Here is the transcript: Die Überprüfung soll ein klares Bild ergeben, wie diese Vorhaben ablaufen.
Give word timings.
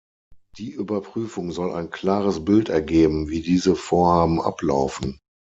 Die 0.57 0.71
Überprüfung 0.71 1.51
soll 1.51 1.71
ein 1.73 1.91
klares 1.91 2.43
Bild 2.43 2.69
ergeben, 2.69 3.29
wie 3.29 3.43
diese 3.43 3.75
Vorhaben 3.75 4.41
ablaufen. 4.41 5.19